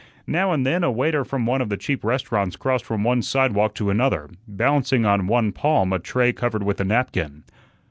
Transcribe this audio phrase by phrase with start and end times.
[0.25, 3.75] Now and then a waiter from one of the cheap restaurants crossed from one sidewalk
[3.75, 7.43] to another, balancing on one palm a tray covered with a napkin.